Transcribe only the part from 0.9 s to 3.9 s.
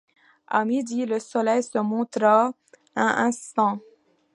le soleil se montra un instant.